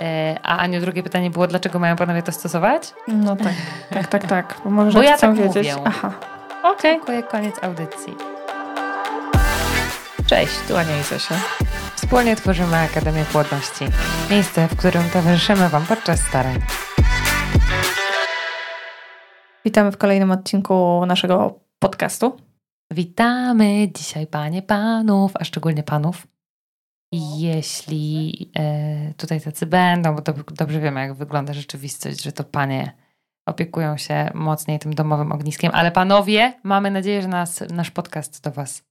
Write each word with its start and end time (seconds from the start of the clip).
E, 0.00 0.36
a 0.42 0.56
Aniu, 0.58 0.80
drugie 0.80 1.02
pytanie 1.02 1.30
było, 1.30 1.46
dlaczego 1.46 1.78
mają 1.78 1.96
panowie 1.96 2.22
to 2.22 2.32
stosować? 2.32 2.94
No 3.08 3.36
tak, 3.36 3.54
tak, 3.90 4.06
tak, 4.06 4.26
tak. 4.26 4.60
Bo, 4.64 4.70
może 4.80 4.98
Bo 4.98 5.02
ja 5.02 5.18
tak 5.18 5.34
wiedzieć. 5.34 5.54
mówię. 5.54 5.82
Aha. 5.84 6.12
Okej. 6.62 6.96
Dziękuję, 6.96 7.22
koniec 7.22 7.64
audycji. 7.64 8.16
Cześć, 10.26 10.52
tu 10.68 10.76
Ania 10.76 11.00
i 11.00 11.02
Zosia. 11.02 11.34
Wspólnie 11.94 12.36
tworzymy 12.36 12.76
Akademię 12.76 13.24
Płodności. 13.32 13.84
Miejsce, 14.30 14.68
w 14.68 14.76
którym 14.76 15.10
towarzyszymy 15.12 15.68
Wam 15.68 15.86
podczas 15.86 16.20
starań. 16.20 16.60
Witamy 19.64 19.92
w 19.92 19.96
kolejnym 19.96 20.30
odcinku 20.30 21.06
naszego 21.06 21.60
podcastu. 21.78 22.36
Witamy 22.90 23.88
dzisiaj 23.92 24.26
panie 24.26 24.62
panów, 24.62 25.32
a 25.34 25.44
szczególnie 25.44 25.82
panów. 25.82 26.26
Jeśli 27.12 28.50
e, 28.58 29.14
tutaj 29.16 29.40
tacy 29.40 29.66
będą, 29.66 30.14
bo 30.14 30.22
dobrze 30.54 30.80
wiemy, 30.80 31.00
jak 31.00 31.14
wygląda 31.14 31.52
rzeczywistość, 31.52 32.22
że 32.22 32.32
to 32.32 32.44
panie 32.44 32.92
opiekują 33.46 33.96
się 33.96 34.30
mocniej 34.34 34.78
tym 34.78 34.94
domowym 34.94 35.32
ogniskiem, 35.32 35.70
ale 35.74 35.90
panowie, 35.90 36.52
mamy 36.62 36.90
nadzieję, 36.90 37.22
że 37.22 37.28
nas, 37.28 37.64
nasz 37.72 37.90
podcast 37.90 38.44
do 38.44 38.50
Was 38.50 38.84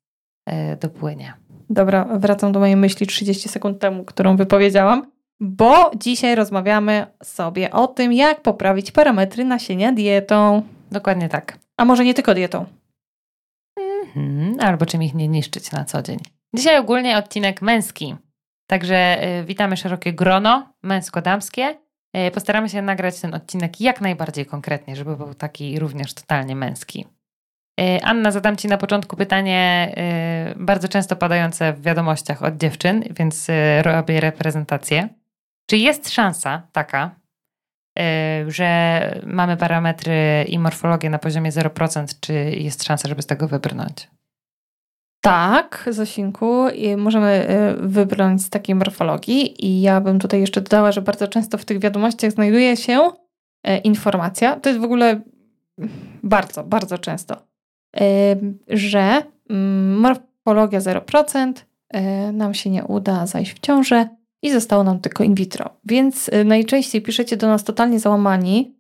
e, 0.45 0.77
dopłynie. 0.77 1.33
Dobra, 1.69 2.05
wracam 2.05 2.51
do 2.51 2.59
mojej 2.59 2.75
myśli 2.75 3.07
30 3.07 3.49
sekund 3.49 3.79
temu, 3.79 4.05
którą 4.05 4.37
wypowiedziałam, 4.37 5.11
bo 5.39 5.91
dzisiaj 5.97 6.35
rozmawiamy 6.35 7.07
sobie 7.23 7.71
o 7.71 7.87
tym, 7.87 8.13
jak 8.13 8.41
poprawić 8.41 8.91
parametry 8.91 9.45
nasienia 9.45 9.91
dietą. 9.91 10.61
Dokładnie 10.91 11.29
tak. 11.29 11.59
A 11.77 11.85
może 11.85 12.05
nie 12.05 12.13
tylko 12.13 12.33
dietą. 12.33 12.65
Mhm, 13.77 14.55
albo 14.59 14.85
czym 14.85 15.03
ich 15.03 15.15
nie 15.15 15.27
niszczyć 15.27 15.71
na 15.71 15.85
co 15.85 16.01
dzień. 16.01 16.19
Dzisiaj 16.53 16.79
ogólnie 16.79 17.17
odcinek 17.17 17.61
męski. 17.61 18.15
Także 18.67 19.23
y, 19.39 19.43
witamy 19.43 19.77
szerokie 19.77 20.13
grono 20.13 20.73
męsko-damskie. 20.83 21.75
Y, 22.27 22.31
postaramy 22.31 22.69
się 22.69 22.81
nagrać 22.81 23.19
ten 23.19 23.33
odcinek 23.33 23.81
jak 23.81 24.01
najbardziej 24.01 24.45
konkretnie, 24.45 24.95
żeby 24.95 25.17
był 25.17 25.33
taki 25.33 25.79
również 25.79 26.13
totalnie 26.13 26.55
męski. 26.55 27.05
Y, 27.81 28.03
Anna, 28.03 28.31
zadam 28.31 28.57
Ci 28.57 28.67
na 28.67 28.77
początku 28.77 29.15
pytanie 29.15 29.93
bardzo 30.55 30.87
często 30.87 31.15
padające 31.15 31.73
w 31.73 31.81
wiadomościach 31.81 32.43
od 32.43 32.57
dziewczyn, 32.57 33.03
więc 33.19 33.47
robię 33.81 34.19
reprezentację. 34.19 35.09
Czy 35.69 35.77
jest 35.77 36.09
szansa 36.09 36.67
taka, 36.71 37.15
że 38.47 39.01
mamy 39.25 39.57
parametry 39.57 40.45
i 40.47 40.59
morfologię 40.59 41.09
na 41.09 41.19
poziomie 41.19 41.51
0%, 41.51 42.05
czy 42.19 42.33
jest 42.33 42.83
szansa, 42.83 43.09
żeby 43.09 43.21
z 43.21 43.25
tego 43.25 43.47
wybrnąć? 43.47 44.07
Tak, 45.21 45.89
Zosinku, 45.91 46.69
i 46.69 46.95
możemy 46.95 47.47
y, 47.81 47.87
wybrnąć 47.87 48.43
z 48.43 48.49
takiej 48.49 48.75
morfologii 48.75 49.65
i 49.65 49.81
ja 49.81 50.01
bym 50.01 50.19
tutaj 50.19 50.39
jeszcze 50.39 50.61
dodała, 50.61 50.91
że 50.91 51.01
bardzo 51.01 51.27
często 51.27 51.57
w 51.57 51.65
tych 51.65 51.79
wiadomościach 51.79 52.31
znajduje 52.31 52.77
się 52.77 53.11
e, 53.63 53.77
informacja, 53.77 54.55
to 54.55 54.69
jest 54.69 54.81
w 54.81 54.83
ogóle 54.83 55.21
bardzo, 56.23 56.63
bardzo 56.63 56.97
często, 56.97 57.35
y, 57.35 58.01
że 58.67 59.23
mm, 59.49 59.99
morfologia 59.99 60.79
0%, 60.79 61.53
y, 61.95 62.33
nam 62.33 62.53
się 62.53 62.69
nie 62.69 62.85
uda 62.85 63.25
zajść 63.25 63.53
w 63.53 63.59
ciążę 63.59 64.07
i 64.41 64.51
zostało 64.51 64.83
nam 64.83 64.99
tylko 64.99 65.23
in 65.23 65.35
vitro. 65.35 65.69
Więc 65.85 66.29
y, 66.29 66.45
najczęściej 66.45 67.01
piszecie 67.01 67.37
do 67.37 67.47
nas 67.47 67.63
totalnie 67.63 67.99
załamani, 67.99 68.78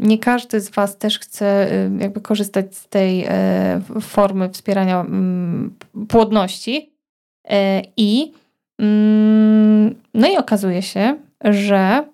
Nie 0.00 0.18
każdy 0.18 0.60
z 0.60 0.70
Was 0.70 0.98
też 0.98 1.18
chce 1.18 1.70
jakby 1.98 2.20
korzystać 2.20 2.76
z 2.76 2.88
tej 2.88 3.24
e, 3.28 3.80
formy 4.00 4.48
wspierania 4.48 5.06
płodności. 6.08 6.92
E, 7.48 7.82
I 7.96 8.32
mm, 8.78 9.94
no 10.14 10.28
i 10.28 10.36
okazuje 10.36 10.82
się, 10.82 11.16
że 11.44 12.04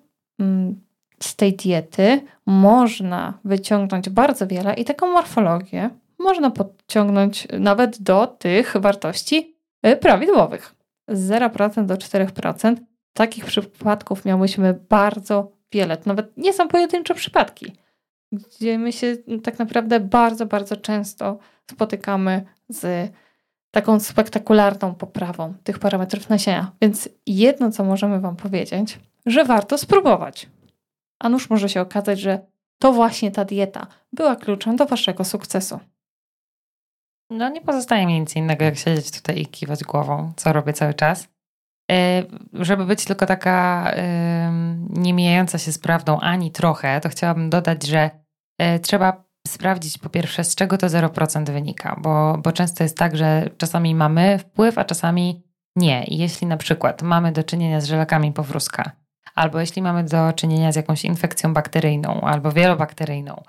z 1.19 1.35
tej 1.35 1.53
diety 1.53 2.21
można 2.45 3.39
wyciągnąć 3.43 4.09
bardzo 4.09 4.47
wiele 4.47 4.73
i 4.73 4.85
taką 4.85 5.07
morfologię 5.07 5.89
można 6.19 6.51
podciągnąć 6.51 7.47
nawet 7.59 8.01
do 8.01 8.27
tych 8.27 8.77
wartości 8.77 9.55
e, 9.83 9.95
prawidłowych. 9.95 10.75
Z 11.07 11.29
0% 11.29 11.85
do 11.85 11.95
4%. 11.95 12.75
Takich 13.13 13.45
przypadków 13.45 14.25
miałyśmy 14.25 14.79
bardzo 14.89 15.51
wiele. 15.75 15.97
To 15.97 16.03
nawet 16.05 16.37
nie 16.37 16.53
są 16.53 16.67
pojedyncze 16.67 17.15
przypadki, 17.15 17.73
gdzie 18.31 18.79
my 18.79 18.93
się 18.93 19.17
tak 19.43 19.59
naprawdę 19.59 19.99
bardzo, 19.99 20.45
bardzo 20.45 20.77
często 20.77 21.37
spotykamy 21.71 22.45
z 22.69 23.11
taką 23.71 23.99
spektakularną 23.99 24.95
poprawą 24.95 25.53
tych 25.63 25.79
parametrów 25.79 26.29
nasienia. 26.29 26.71
Więc 26.81 27.09
jedno, 27.25 27.71
co 27.71 27.83
możemy 27.83 28.19
Wam 28.19 28.35
powiedzieć, 28.35 28.99
że 29.25 29.45
warto 29.45 29.77
spróbować. 29.77 30.49
A 31.19 31.29
nuż 31.29 31.49
może 31.49 31.69
się 31.69 31.81
okazać, 31.81 32.19
że 32.19 32.39
to 32.79 32.93
właśnie 32.93 33.31
ta 33.31 33.45
dieta 33.45 33.87
była 34.13 34.35
kluczem 34.35 34.75
do 34.75 34.85
Waszego 34.85 35.23
sukcesu. 35.23 35.79
No 37.29 37.49
nie 37.49 37.61
pozostaje 37.61 38.05
mi 38.05 38.19
nic 38.19 38.35
innego, 38.35 38.65
jak 38.65 38.77
siedzieć 38.77 39.11
tutaj 39.11 39.41
i 39.41 39.45
kiwać 39.45 39.83
głową, 39.83 40.33
co 40.35 40.53
robię 40.53 40.73
cały 40.73 40.93
czas. 40.93 41.34
E, 41.91 42.23
Żeby 42.53 42.85
być 42.85 43.05
tylko 43.05 43.25
taka 43.25 43.91
nie 44.89 45.13
mijająca 45.13 45.57
się 45.57 45.71
z 45.71 45.79
prawdą 45.79 46.19
ani 46.19 46.51
trochę, 46.51 47.01
to 47.01 47.09
chciałabym 47.09 47.49
dodać, 47.49 47.85
że 47.85 48.09
e, 48.57 48.79
trzeba 48.79 49.25
sprawdzić 49.47 49.97
po 49.97 50.09
pierwsze, 50.09 50.43
z 50.43 50.55
czego 50.55 50.77
to 50.77 50.87
0% 50.87 51.51
wynika, 51.51 51.95
bo, 52.01 52.37
bo 52.37 52.51
często 52.51 52.83
jest 52.83 52.97
tak, 52.97 53.17
że 53.17 53.49
czasami 53.57 53.95
mamy 53.95 54.39
wpływ, 54.39 54.77
a 54.77 54.85
czasami 54.85 55.43
nie. 55.75 56.03
I 56.03 56.17
jeśli 56.17 56.47
na 56.47 56.57
przykład 56.57 57.01
mamy 57.01 57.31
do 57.31 57.43
czynienia 57.43 57.81
z 57.81 57.85
żelakami 57.85 58.31
powrózka, 58.31 58.91
albo 59.35 59.59
jeśli 59.59 59.81
mamy 59.81 60.03
do 60.03 60.33
czynienia 60.33 60.71
z 60.71 60.75
jakąś 60.75 61.05
infekcją 61.05 61.53
bakteryjną 61.53 62.21
albo 62.21 62.51
wielobakteryjną, 62.51 63.43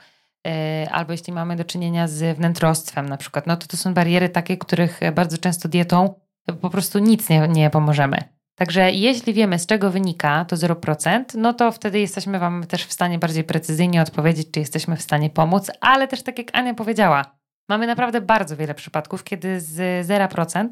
e, 0.47 0.89
albo 0.91 1.13
jeśli 1.13 1.33
mamy 1.33 1.57
do 1.57 1.65
czynienia 1.65 2.09
z 2.09 2.37
wnętrostwem 2.37 3.09
na 3.09 3.17
przykład, 3.17 3.47
no 3.47 3.57
to 3.57 3.67
to 3.67 3.77
są 3.77 3.95
bariery 3.95 4.29
takie, 4.29 4.57
których 4.57 5.01
bardzo 5.15 5.39
często 5.39 5.69
dietą 5.69 6.15
po 6.53 6.71
prostu 6.71 6.99
nic 6.99 7.29
nie, 7.29 7.49
nie 7.49 7.71
pomożemy. 7.71 8.19
Także 8.59 8.93
jeśli 8.93 9.35
wiemy, 9.35 9.59
z 9.59 9.67
czego 9.67 9.91
wynika 9.91 10.45
to 10.45 10.57
0%, 10.57 11.25
no 11.35 11.55
to 11.55 11.73
wtedy 11.73 12.01
jesteśmy 12.01 12.39
Wam 12.39 12.67
też 12.67 12.85
w 12.85 12.93
stanie 12.93 13.19
bardziej 13.19 13.45
precyzyjnie 13.45 14.03
odpowiedzieć, 14.03 14.51
czy 14.51 14.61
jesteśmy 14.61 14.97
w 14.97 15.03
stanie 15.03 15.31
pomóc, 15.31 15.71
ale 15.81 16.09
też 16.09 16.23
tak 16.23 16.39
jak 16.39 16.49
Ania 16.53 16.75
powiedziała, 16.75 17.37
mamy 17.69 17.87
naprawdę 17.87 18.21
bardzo 18.21 18.57
wiele 18.57 18.75
przypadków, 18.75 19.25
kiedy 19.25 19.61
z 19.61 20.07
0% 20.07 20.69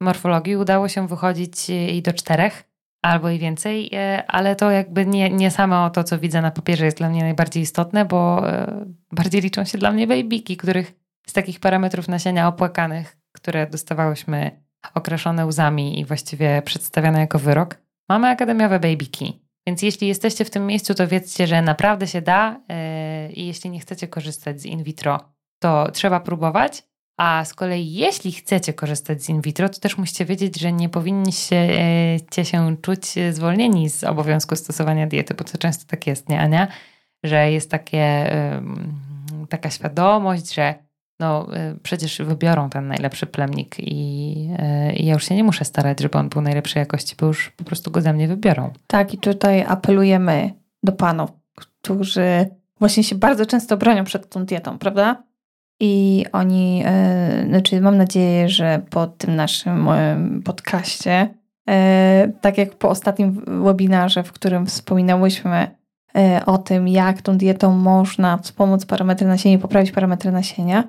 morfologii 0.00 0.56
udało 0.56 0.88
się 0.88 1.08
wychodzić 1.08 1.70
i 1.70 2.02
do 2.02 2.12
4 2.12 2.50
albo 3.02 3.30
i 3.30 3.38
więcej, 3.38 3.90
e, 3.92 4.24
ale 4.28 4.56
to 4.56 4.70
jakby 4.70 5.06
nie, 5.06 5.30
nie 5.30 5.50
samo 5.50 5.90
to, 5.90 6.04
co 6.04 6.18
widzę 6.18 6.42
na 6.42 6.50
papierze 6.50 6.84
jest 6.84 6.98
dla 6.98 7.08
mnie 7.08 7.20
najbardziej 7.20 7.62
istotne, 7.62 8.04
bo 8.04 8.50
e, 8.50 8.84
bardziej 9.12 9.40
liczą 9.40 9.64
się 9.64 9.78
dla 9.78 9.92
mnie 9.92 10.06
babyki, 10.06 10.56
których 10.56 10.94
z 11.26 11.32
takich 11.32 11.60
parametrów 11.60 12.08
nasienia 12.08 12.48
opłakanych, 12.48 13.16
które 13.32 13.66
dostawałyśmy 13.66 14.65
okraszone 14.94 15.46
łzami 15.46 16.00
i 16.00 16.04
właściwie 16.04 16.62
przedstawiane 16.64 17.20
jako 17.20 17.38
wyrok, 17.38 17.78
mamy 18.08 18.28
akademiowe 18.28 18.80
babyki. 18.80 19.40
Więc 19.66 19.82
jeśli 19.82 20.08
jesteście 20.08 20.44
w 20.44 20.50
tym 20.50 20.66
miejscu, 20.66 20.94
to 20.94 21.08
wiedzcie, 21.08 21.46
że 21.46 21.62
naprawdę 21.62 22.06
się 22.06 22.22
da 22.22 22.60
yy, 22.68 23.32
i 23.32 23.46
jeśli 23.46 23.70
nie 23.70 23.80
chcecie 23.80 24.08
korzystać 24.08 24.60
z 24.60 24.64
in 24.64 24.82
vitro, 24.82 25.20
to 25.58 25.90
trzeba 25.92 26.20
próbować. 26.20 26.82
A 27.18 27.44
z 27.44 27.54
kolei 27.54 27.92
jeśli 27.92 28.32
chcecie 28.32 28.72
korzystać 28.72 29.22
z 29.22 29.28
in 29.28 29.40
vitro, 29.40 29.68
to 29.68 29.80
też 29.80 29.98
musicie 29.98 30.24
wiedzieć, 30.24 30.60
że 30.60 30.72
nie 30.72 30.88
powinniście 30.88 31.68
yy, 32.36 32.44
się 32.44 32.76
czuć 32.82 33.06
zwolnieni 33.32 33.90
z 33.90 34.04
obowiązku 34.04 34.56
stosowania 34.56 35.06
diety, 35.06 35.34
bo 35.34 35.44
to 35.44 35.58
często 35.58 35.84
tak 35.86 36.06
jest, 36.06 36.28
nie 36.28 36.40
Ania? 36.40 36.68
Że 37.24 37.52
jest 37.52 37.70
takie, 37.70 38.30
yy, 39.40 39.46
taka 39.46 39.70
świadomość, 39.70 40.54
że 40.54 40.85
no 41.20 41.56
y, 41.56 41.78
przecież 41.82 42.18
wybiorą 42.18 42.70
ten 42.70 42.88
najlepszy 42.88 43.26
plemnik 43.26 43.76
i, 43.78 44.32
y, 44.90 44.92
i 44.92 45.06
ja 45.06 45.14
już 45.14 45.24
się 45.24 45.34
nie 45.34 45.44
muszę 45.44 45.64
starać, 45.64 46.00
żeby 46.00 46.18
on 46.18 46.28
był 46.28 46.42
najlepszej 46.42 46.80
jakości, 46.80 47.16
bo 47.20 47.26
już 47.26 47.50
po 47.50 47.64
prostu 47.64 47.90
go 47.90 48.00
ze 48.00 48.12
mnie 48.12 48.28
wybiorą. 48.28 48.72
Tak, 48.86 49.14
i 49.14 49.18
tutaj 49.18 49.64
apelujemy 49.68 50.52
do 50.82 50.92
panów, 50.92 51.30
którzy 51.54 52.46
właśnie 52.78 53.04
się 53.04 53.14
bardzo 53.14 53.46
często 53.46 53.76
bronią 53.76 54.04
przed 54.04 54.28
tą 54.28 54.44
dietą, 54.44 54.78
prawda? 54.78 55.22
I 55.80 56.24
oni, 56.32 56.82
e, 56.86 57.44
znaczy 57.48 57.80
mam 57.80 57.96
nadzieję, 57.96 58.48
że 58.48 58.82
po 58.90 59.06
tym 59.06 59.36
naszym 59.36 59.88
e, 59.88 60.16
podcaście, 60.44 61.34
e, 61.68 62.32
tak 62.40 62.58
jak 62.58 62.74
po 62.74 62.88
ostatnim 62.88 63.44
webinarze, 63.64 64.22
w 64.22 64.32
którym 64.32 64.66
wspominałyśmy 64.66 65.70
e, 66.16 66.46
o 66.46 66.58
tym, 66.58 66.88
jak 66.88 67.22
tą 67.22 67.38
dietą 67.38 67.72
można 67.72 68.38
wspomóc 68.38 68.86
parametry 68.86 69.26
nasienia 69.26 69.56
i 69.56 69.58
poprawić 69.58 69.92
parametry 69.92 70.32
nasienia, 70.32 70.84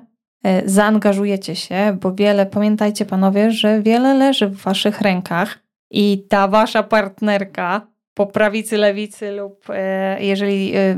zaangażujecie 0.64 1.56
się, 1.56 1.96
bo 2.00 2.14
wiele, 2.14 2.46
pamiętajcie 2.46 3.04
panowie, 3.04 3.50
że 3.50 3.82
wiele 3.82 4.14
leży 4.14 4.46
w 4.46 4.56
waszych 4.56 5.00
rękach 5.00 5.58
i 5.90 6.26
ta 6.28 6.48
wasza 6.48 6.82
partnerka 6.82 7.86
po 8.14 8.26
prawicy, 8.26 8.76
lewicy 8.76 9.30
lub 9.30 9.64
e, 9.70 10.24
jeżeli 10.24 10.72
e, 10.76 10.96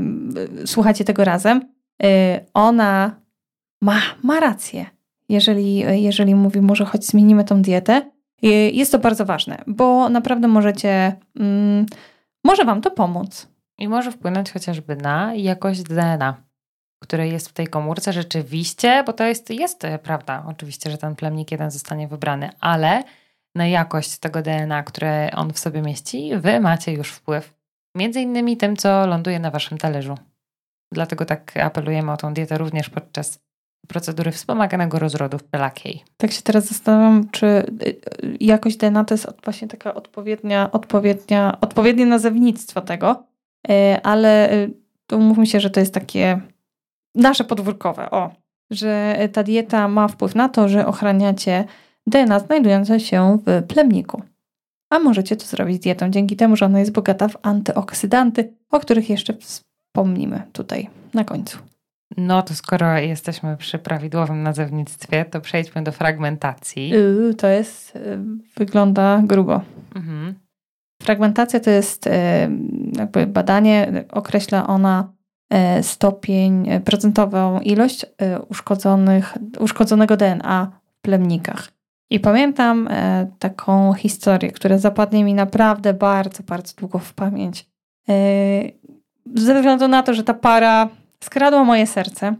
słuchacie 0.65 1.03
tego 1.03 1.23
razem, 1.23 1.61
e, 2.03 2.39
ona 2.53 3.15
ma, 3.81 4.01
ma 4.23 4.39
rację. 4.39 4.85
Jeżeli, 5.29 5.77
jeżeli 6.03 6.35
mówi, 6.35 6.61
może 6.61 6.85
choć 6.85 7.05
zmienimy 7.05 7.43
tą 7.43 7.61
dietę, 7.61 8.11
jest 8.73 8.91
to 8.91 8.99
bardzo 8.99 9.25
ważne, 9.25 9.63
bo 9.67 10.09
naprawdę 10.09 10.47
możecie, 10.47 11.15
mm, 11.39 11.85
może 12.43 12.65
Wam 12.65 12.81
to 12.81 12.91
pomóc. 12.91 13.47
I 13.77 13.87
może 13.87 14.11
wpłynąć 14.11 14.51
chociażby 14.51 14.95
na 14.95 15.35
jakość 15.35 15.83
DNA, 15.83 16.43
które 17.03 17.27
jest 17.27 17.49
w 17.49 17.53
tej 17.53 17.67
komórce 17.67 18.13
rzeczywiście, 18.13 19.03
bo 19.05 19.13
to 19.13 19.23
jest, 19.23 19.49
jest 19.49 19.83
prawda, 20.03 20.43
oczywiście, 20.47 20.91
że 20.91 20.97
ten 20.97 21.15
plemnik 21.15 21.51
jeden 21.51 21.71
zostanie 21.71 22.07
wybrany, 22.07 22.49
ale 22.59 23.03
na 23.55 23.67
jakość 23.67 24.17
tego 24.17 24.41
DNA, 24.41 24.83
które 24.83 25.31
on 25.35 25.53
w 25.53 25.59
sobie 25.59 25.81
mieści, 25.81 26.31
Wy 26.37 26.59
macie 26.59 26.93
już 26.93 27.11
wpływ. 27.11 27.53
Między 27.95 28.21
innymi 28.21 28.57
tym, 28.57 28.77
co 28.77 29.07
ląduje 29.07 29.39
na 29.39 29.51
Waszym 29.51 29.77
talerzu. 29.77 30.17
Dlatego 30.93 31.25
tak 31.25 31.57
apelujemy 31.57 32.11
o 32.11 32.17
tą 32.17 32.33
dietę 32.33 32.57
również 32.57 32.89
podczas 32.89 33.39
procedury 33.87 34.31
wspomaganego 34.31 34.99
rozrodu 34.99 35.37
w 35.37 35.43
pelakiej. 35.43 36.03
Tak 36.17 36.31
się 36.31 36.41
teraz 36.41 36.65
zastanawiam, 36.65 37.29
czy 37.29 37.45
y, 37.45 37.65
y, 38.23 38.37
jakość 38.39 38.77
DNA 38.77 39.03
to 39.03 39.13
jest 39.13 39.27
właśnie 39.43 39.67
taka 39.67 39.93
odpowiednia, 39.93 40.71
odpowiednia, 40.71 41.57
odpowiednie 41.61 42.05
nazewnictwo 42.05 42.81
tego, 42.81 43.23
ale 44.03 44.49
tu 45.07 45.19
mówmy 45.19 45.45
się, 45.47 45.59
że 45.59 45.69
to 45.69 45.79
jest 45.79 45.93
takie 45.93 46.41
nasze 47.15 47.43
podwórkowe, 47.43 48.11
o, 48.11 48.31
że 48.71 49.17
ta 49.33 49.43
dieta 49.43 49.87
ma 49.87 50.07
wpływ 50.07 50.35
na 50.35 50.49
to, 50.49 50.69
że 50.69 50.87
ochraniacie 50.87 51.65
DNA 52.07 52.39
znajdujące 52.39 52.99
się 52.99 53.37
w 53.45 53.63
plemniku. 53.67 54.21
A 54.89 54.99
możecie 54.99 55.35
to 55.35 55.45
zrobić 55.45 55.79
dietą 55.79 56.09
dzięki 56.09 56.35
temu, 56.35 56.55
że 56.55 56.65
ona 56.65 56.79
jest 56.79 56.91
bogata 56.91 57.27
w 57.27 57.37
antyoksydanty, 57.41 58.53
o 58.71 58.79
których 58.79 59.09
jeszcze 59.09 59.33
wspomnimy 59.33 60.41
tutaj 60.53 60.89
na 61.13 61.23
końcu. 61.23 61.57
No 62.17 62.41
to 62.41 62.55
skoro 62.55 62.97
jesteśmy 62.97 63.57
przy 63.57 63.79
prawidłowym 63.79 64.43
nazewnictwie, 64.43 65.25
to 65.25 65.41
przejdźmy 65.41 65.83
do 65.83 65.91
fragmentacji. 65.91 66.89
Yy, 66.89 67.33
to 67.37 67.47
jest, 67.47 67.95
yy, 67.95 68.19
wygląda 68.57 69.21
grubo. 69.25 69.61
Mhm. 69.95 70.35
Fragmentacja 71.01 71.59
to 71.59 71.69
jest 71.69 72.05
yy, 72.05 72.11
jakby 72.97 73.27
badanie, 73.27 74.05
określa 74.09 74.67
ona 74.67 75.13
stopień, 75.81 76.65
yy, 76.65 76.79
procentową 76.79 77.59
ilość 77.59 78.03
yy, 78.03 78.41
uszkodzonych, 78.49 79.37
uszkodzonego 79.59 80.17
DNA 80.17 80.71
w 80.85 81.01
plemnikach. 81.01 81.71
I 82.09 82.19
pamiętam 82.19 82.89
taką 83.39 83.93
historię, 83.93 84.51
która 84.51 84.77
zapadnie 84.77 85.23
mi 85.23 85.33
naprawdę 85.33 85.93
bardzo, 85.93 86.43
bardzo 86.43 86.73
długo 86.77 86.99
w 86.99 87.13
pamięć. 87.13 87.65
Ze 89.35 89.55
względu 89.55 89.87
na 89.87 90.03
to, 90.03 90.13
że 90.13 90.23
ta 90.23 90.33
para 90.33 90.89
skradło 91.23 91.65
moje 91.65 91.87
serce 91.87 92.35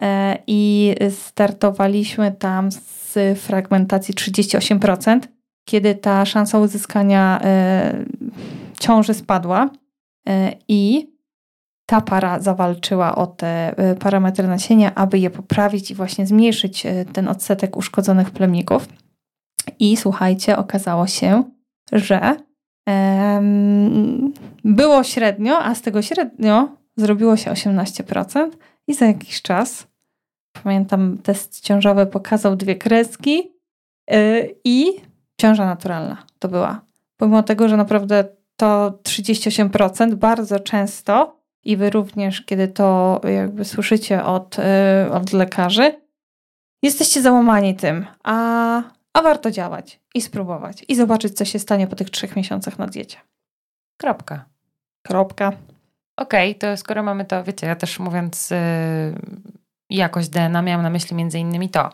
e, 0.00 0.38
i 0.46 0.94
startowaliśmy 1.10 2.32
tam 2.32 2.72
z 2.72 3.38
fragmentacji 3.38 4.14
38%, 4.14 5.20
kiedy 5.64 5.94
ta 5.94 6.24
szansa 6.24 6.58
uzyskania 6.58 7.40
e, 7.42 8.04
ciąży 8.80 9.14
spadła 9.14 9.70
e, 10.28 10.52
i 10.68 11.10
ta 11.90 12.00
para 12.00 12.40
zawalczyła 12.40 13.14
o 13.14 13.26
te 13.26 13.74
parametry 14.00 14.48
nasienia, 14.48 14.94
aby 14.94 15.18
je 15.18 15.30
poprawić 15.30 15.90
i 15.90 15.94
właśnie 15.94 16.26
zmniejszyć 16.26 16.86
ten 17.12 17.28
odsetek 17.28 17.76
uszkodzonych 17.76 18.30
plemników. 18.30 18.88
I 19.78 19.96
słuchajcie, 19.96 20.56
okazało 20.56 21.06
się, 21.06 21.44
że 21.92 22.36
było 24.64 25.04
średnio, 25.04 25.58
a 25.58 25.74
z 25.74 25.82
tego 25.82 26.02
średnio 26.02 26.68
zrobiło 26.96 27.36
się 27.36 27.50
18% 27.50 28.50
i 28.86 28.94
za 28.94 29.06
jakiś 29.06 29.42
czas, 29.42 29.86
pamiętam, 30.62 31.18
test 31.18 31.60
ciążowy 31.60 32.06
pokazał 32.06 32.56
dwie 32.56 32.76
kreski 32.76 33.52
yy, 34.10 34.54
i 34.64 34.86
ciąża 35.40 35.64
naturalna 35.64 36.26
to 36.38 36.48
była. 36.48 36.80
Pomimo 37.16 37.42
tego, 37.42 37.68
że 37.68 37.76
naprawdę 37.76 38.24
to 38.56 38.98
38% 39.02 40.14
bardzo 40.14 40.60
często 40.60 41.37
i 41.64 41.76
wy 41.76 41.90
również, 41.90 42.42
kiedy 42.42 42.68
to 42.68 43.20
jakby 43.24 43.64
słyszycie 43.64 44.24
od, 44.24 44.58
yy, 44.58 45.12
od 45.12 45.32
lekarzy, 45.32 46.00
jesteście 46.82 47.22
załamani 47.22 47.76
tym, 47.76 48.06
a, 48.24 48.82
a 49.12 49.22
warto 49.22 49.50
działać 49.50 50.00
i 50.14 50.20
spróbować 50.20 50.84
i 50.88 50.96
zobaczyć, 50.96 51.36
co 51.36 51.44
się 51.44 51.58
stanie 51.58 51.86
po 51.86 51.96
tych 51.96 52.10
trzech 52.10 52.36
miesiącach 52.36 52.78
na 52.78 52.86
diecie. 52.86 53.18
Kropka. 54.00 54.44
Kropka. 55.06 55.52
Okej, 56.16 56.50
okay, 56.50 56.60
to 56.60 56.76
skoro 56.76 57.02
mamy 57.02 57.24
to, 57.24 57.44
wiecie, 57.44 57.66
ja 57.66 57.76
też 57.76 57.98
mówiąc 57.98 58.50
yy, 58.50 58.58
jakość 59.90 60.28
DNA 60.28 60.62
miałam 60.62 60.82
na 60.82 60.90
myśli 60.90 61.16
między 61.16 61.38
innymi 61.38 61.68
to, 61.68 61.90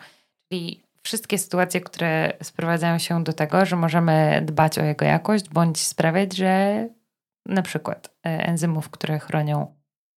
czyli 0.49 0.85
wszystkie 1.03 1.39
sytuacje, 1.39 1.81
które 1.81 2.33
sprowadzają 2.43 2.99
się 2.99 3.25
do 3.25 3.33
tego, 3.33 3.67
że 3.67 3.77
możemy 3.77 4.43
dbać 4.45 4.79
o 4.79 4.85
jego 4.85 5.05
jakość, 5.05 5.49
bądź 5.49 5.81
sprawiać, 5.81 6.37
że 6.37 6.89
na 7.47 7.63
przykład 7.63 8.07
y, 8.07 8.11
enzymów, 8.23 8.91
które 8.91 9.19
chronią 9.19 9.75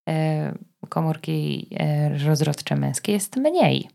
y, 0.09 0.87
komórki 0.89 1.69
y, 2.15 2.25
rozrodcze 2.25 2.75
męskie 2.75 3.11
jest 3.11 3.35
mniej. 3.35 3.89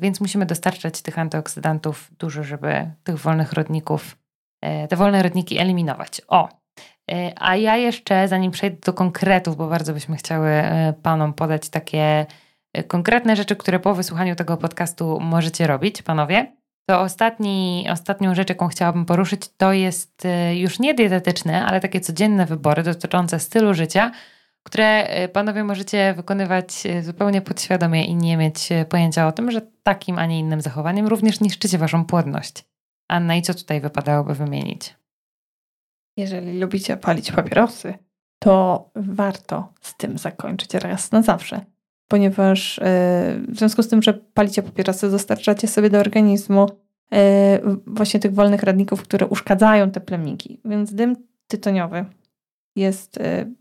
Więc 0.00 0.20
musimy 0.20 0.46
dostarczać 0.46 1.02
tych 1.02 1.18
antyoksydantów 1.18 2.10
dużo, 2.18 2.44
żeby 2.44 2.90
tych 3.04 3.18
wolnych 3.18 3.52
rodników, 3.52 4.18
te 4.88 4.96
wolne 4.96 5.22
rodniki 5.22 5.58
eliminować. 5.58 6.22
O, 6.28 6.48
E, 7.10 7.32
a 7.36 7.56
ja 7.56 7.76
jeszcze, 7.76 8.28
zanim 8.28 8.50
przejdę 8.50 8.76
do 8.86 8.92
konkretów, 8.92 9.56
bo 9.56 9.68
bardzo 9.68 9.92
byśmy 9.92 10.16
chciały 10.16 10.48
e, 10.48 10.94
Panom 11.02 11.32
podać 11.32 11.68
takie 11.68 12.26
e, 12.72 12.84
konkretne 12.84 13.36
rzeczy, 13.36 13.56
które 13.56 13.80
po 13.80 13.94
wysłuchaniu 13.94 14.36
tego 14.36 14.56
podcastu 14.56 15.20
możecie 15.20 15.66
robić, 15.66 16.02
Panowie, 16.02 16.56
to 16.88 17.00
ostatni, 17.00 17.86
ostatnią 17.90 18.34
rzecz, 18.34 18.48
jaką 18.48 18.68
chciałabym 18.68 19.06
poruszyć, 19.06 19.42
to 19.56 19.72
jest 19.72 20.22
już 20.54 20.78
nie 20.78 20.94
dietetyczne, 20.94 21.66
ale 21.66 21.80
takie 21.80 22.00
codzienne 22.00 22.46
wybory 22.46 22.82
dotyczące 22.82 23.40
stylu 23.40 23.74
życia, 23.74 24.12
które 24.62 25.08
Panowie 25.32 25.64
możecie 25.64 26.14
wykonywać 26.14 26.82
zupełnie 27.02 27.42
podświadomie 27.42 28.04
i 28.04 28.14
nie 28.14 28.36
mieć 28.36 28.68
pojęcia 28.88 29.28
o 29.28 29.32
tym, 29.32 29.50
że 29.50 29.60
takim, 29.82 30.18
a 30.18 30.26
nie 30.26 30.38
innym 30.38 30.60
zachowaniem 30.60 31.06
również 31.06 31.40
niszczycie 31.40 31.78
Waszą 31.78 32.04
płodność. 32.04 32.64
Anna, 33.08 33.36
i 33.36 33.42
co 33.42 33.54
tutaj 33.54 33.80
wypadałoby 33.80 34.34
wymienić? 34.34 34.94
jeżeli 36.18 36.58
lubicie 36.58 36.96
palić 36.96 37.32
papierosy, 37.32 37.94
to 38.38 38.90
warto 38.96 39.72
z 39.80 39.96
tym 39.96 40.18
zakończyć 40.18 40.74
raz 40.74 41.12
na 41.12 41.22
zawsze. 41.22 41.64
Ponieważ 42.08 42.78
e, 42.78 42.82
w 43.48 43.58
związku 43.58 43.82
z 43.82 43.88
tym, 43.88 44.02
że 44.02 44.14
palicie 44.14 44.62
papierosy, 44.62 45.10
dostarczacie 45.10 45.68
sobie 45.68 45.90
do 45.90 45.98
organizmu 45.98 46.66
e, 47.12 47.60
właśnie 47.86 48.20
tych 48.20 48.34
wolnych 48.34 48.62
radników, 48.62 49.02
które 49.02 49.26
uszkadzają 49.26 49.90
te 49.90 50.00
plemniki. 50.00 50.60
Więc 50.64 50.94
dym 50.94 51.16
tytoniowy 51.46 52.04
jest. 52.76 53.18
E, 53.20 53.52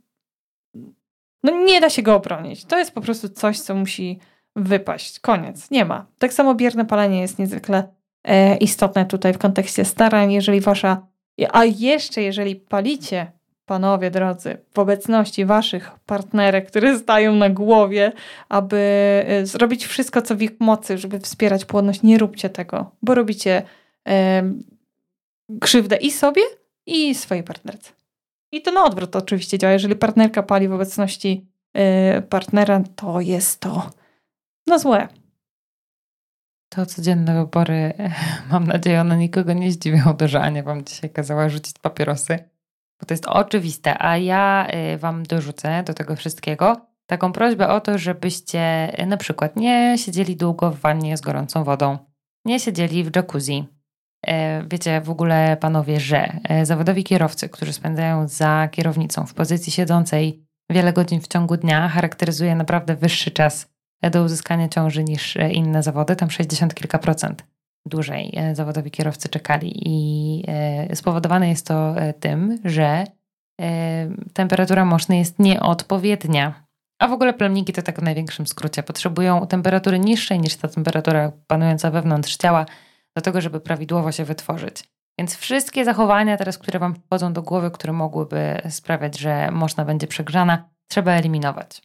no 1.44 1.64
nie 1.64 1.82
da 1.82 1.90
się 1.90 2.02
go 2.02 2.16
obronić. 2.16 2.66
To 2.66 2.78
jest 2.78 2.92
po 2.92 3.02
prostu 3.02 3.30
coś, 3.30 3.60
co 3.60 3.76
musi 3.76 4.20
wypaść. 4.56 5.20
Koniec. 5.20 5.72
Nie 5.72 5.86
ma. 5.86 6.06
Tak 6.18 6.34
samo 6.34 6.56
bierne 6.56 6.86
palenie 6.86 7.22
jest 7.22 7.40
niezwykle 7.40 7.88
istotne 8.60 9.06
tutaj 9.06 9.34
w 9.34 9.38
kontekście 9.38 9.86
starań. 9.86 10.32
Jeżeli 10.32 10.62
wasza 10.62 11.08
a 11.52 11.66
jeszcze, 11.66 12.22
jeżeli 12.22 12.56
palicie, 12.56 13.32
panowie 13.68 14.12
drodzy, 14.12 14.58
w 14.74 14.80
obecności 14.80 15.46
waszych 15.46 15.92
partnerek, 16.06 16.68
które 16.68 17.00
stają 17.00 17.36
na 17.36 17.50
głowie, 17.50 18.12
aby 18.50 18.78
y, 19.42 19.46
zrobić 19.46 19.86
wszystko, 19.86 20.22
co 20.22 20.36
w 20.36 20.42
ich 20.42 20.52
mocy, 20.60 20.98
żeby 20.98 21.20
wspierać 21.20 21.66
płodność, 21.66 22.04
nie 22.04 22.18
róbcie 22.18 22.50
tego, 22.50 22.92
bo 23.02 23.16
robicie 23.16 23.64
e, 24.08 24.44
krzywdę 25.62 25.96
i 25.96 26.12
sobie, 26.12 26.42
i 26.86 27.16
swojej 27.16 27.44
partnerce. 27.44 27.92
I 28.52 28.62
to 28.62 28.72
na 28.72 28.86
odwrót 28.86 29.16
oczywiście 29.16 29.58
działa. 29.58 29.74
Jeżeli 29.74 29.96
partnerka 29.96 30.44
pali 30.44 30.68
w 30.68 30.74
obecności 30.74 31.46
e, 31.74 32.22
partnera, 32.22 32.82
to 32.96 33.22
jest 33.22 33.60
to 33.60 33.90
no 34.68 34.80
złe. 34.80 35.08
To 36.70 36.86
codzienne 36.86 37.44
wybory, 37.44 37.94
mam 38.52 38.68
nadzieję, 38.68 39.02
one 39.02 39.18
nikogo 39.18 39.54
nie 39.54 39.72
zdziwią, 39.72 40.14
to, 40.18 40.28
że 40.28 40.42
Ania 40.42 40.64
wam 40.64 40.86
dzisiaj 40.86 41.10
kazała 41.10 41.50
rzucić 41.50 41.80
papierosy, 41.82 42.40
bo 43.00 43.06
to 43.06 43.14
jest 43.14 43.26
oczywiste. 43.28 44.02
A 44.04 44.18
ja 44.18 44.68
y, 44.94 44.98
wam 44.98 45.24
dorzucę 45.24 45.84
do 45.84 45.94
tego 45.94 46.16
wszystkiego 46.16 46.88
taką 47.06 47.32
prośbę 47.32 47.70
o 47.70 47.82
to, 47.82 47.98
żebyście 47.98 48.94
y, 49.02 49.06
na 49.06 49.18
przykład 49.18 49.56
nie 49.56 49.98
siedzieli 49.98 50.36
długo 50.36 50.72
w 50.72 50.80
wannie 50.80 51.18
z 51.18 51.22
gorącą 51.22 51.64
wodą, 51.64 51.98
nie 52.46 52.60
siedzieli 52.60 53.04
w 53.04 53.16
jacuzzi. 53.16 53.68
Y, 54.28 54.32
wiecie 54.72 55.02
w 55.02 55.10
ogóle, 55.10 55.58
panowie, 55.60 56.00
że 56.00 56.40
zawodowi 56.64 57.04
kierowcy, 57.04 57.50
którzy 57.50 57.74
spędzają 57.74 58.28
za 58.28 58.68
kierownicą 58.72 59.26
w 59.26 59.34
pozycji 59.34 59.72
siedzącej 59.72 60.48
wiele 60.70 60.94
godzin 60.94 61.22
w 61.22 61.28
ciągu 61.28 61.58
dnia, 61.58 61.88
charakteryzuje 61.90 62.56
naprawdę 62.56 62.96
wyższy 62.96 63.32
czas 63.32 63.70
do 64.12 64.24
uzyskania 64.24 64.70
ciąży 64.70 65.04
niż 65.04 65.38
inne 65.52 65.84
zawody. 65.84 66.16
Tam 66.16 66.32
60 66.32 66.74
kilka 66.74 67.00
procent 67.00 67.44
dłużej 67.88 68.34
e, 68.36 68.56
zawodowi 68.56 68.92
kierowcy 68.92 69.30
czekali 69.30 69.74
i 69.86 70.44
e, 70.48 70.96
spowodowane 70.96 71.50
jest 71.50 71.68
to 71.68 71.96
tym, 72.20 72.60
że 72.66 73.04
temperatura 74.34 74.86
moszny 74.86 75.18
jest 75.18 75.40
nieodpowiednia. 75.40 76.68
A 77.00 77.08
w 77.08 77.12
ogóle 77.12 77.34
plemniki 77.34 77.74
to 77.74 77.82
tak 77.82 78.00
w 78.00 78.04
największym 78.04 78.48
skrócie 78.48 78.84
potrzebują 78.84 79.48
temperatury 79.48 80.00
niższej 80.00 80.40
niż 80.40 80.56
ta 80.56 80.68
temperatura 80.68 81.32
panująca 81.48 81.92
wewnątrz 81.92 82.38
ciała 82.38 82.66
do 83.16 83.22
tego, 83.22 83.42
żeby 83.42 83.60
prawidłowo 83.60 84.12
się 84.12 84.26
wytworzyć. 84.26 84.84
Więc 85.20 85.36
wszystkie 85.36 85.86
zachowania 85.86 86.38
teraz, 86.38 86.58
które 86.58 86.80
Wam 86.80 86.96
wchodzą 86.96 87.34
do 87.34 87.42
głowy, 87.42 87.72
które 87.72 87.94
mogłyby 87.94 88.62
sprawiać, 88.70 89.20
że 89.20 89.52
można 89.52 89.86
będzie 89.86 90.08
przegrzana, 90.08 90.70
trzeba 90.88 91.12
eliminować. 91.12 91.82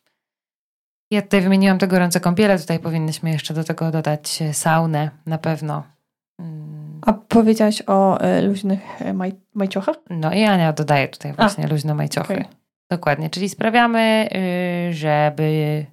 Ja 1.11 1.23
tutaj 1.23 1.41
wymieniłam 1.41 1.79
te 1.79 1.89
gorące 1.89 2.21
kąpiele, 2.21 2.59
tutaj 2.59 2.79
powinnyśmy 2.79 3.31
jeszcze 3.31 3.55
do 3.55 3.65
tego 3.65 3.91
dodać 3.91 4.43
saunę 4.53 5.11
na 5.27 5.39
pewno. 5.39 5.92
Mm. 7.07 7.15
A 7.17 7.25
powiedziałaś 7.29 7.83
o 7.87 8.21
e, 8.21 8.43
luźnych 8.43 8.81
e, 9.03 9.13
maj, 9.13 9.33
majciochach? 9.55 9.97
No 10.11 10.33
i 10.33 10.45
Ania 10.45 10.73
dodaje 10.73 11.09
tutaj 11.09 11.33
właśnie 11.33 11.65
A, 11.65 11.69
luźne 11.69 11.95
majciochy. 11.95 12.35
Okay. 12.35 12.47
Dokładnie, 12.91 13.31
czyli 13.31 13.49
sprawiamy, 13.49 14.29
y, 14.91 14.93
żeby 14.95 15.87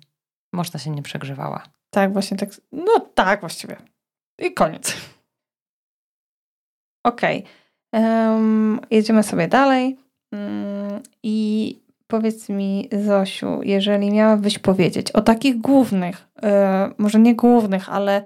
można 0.53 0.79
się 0.79 0.89
nie 0.89 1.01
przegrzewała. 1.01 1.63
Tak, 1.89 2.13
właśnie 2.13 2.37
tak. 2.37 2.49
No 2.71 2.99
tak, 2.99 3.39
właściwie. 3.39 3.75
I 4.39 4.53
koniec. 4.53 4.93
Okej. 7.03 7.43
Okay. 7.93 8.03
Um, 8.03 8.79
jedziemy 8.91 9.23
sobie 9.23 9.47
dalej. 9.47 9.97
Um, 10.31 11.01
I 11.23 11.79
powiedz 12.07 12.49
mi, 12.49 12.89
Zosiu, 13.05 13.59
jeżeli 13.63 14.11
miałabyś 14.11 14.59
powiedzieć 14.59 15.11
o 15.11 15.21
takich 15.21 15.61
głównych, 15.61 16.27
e, 16.43 16.91
może 16.97 17.19
nie 17.19 17.35
głównych, 17.35 17.89
ale 17.89 18.23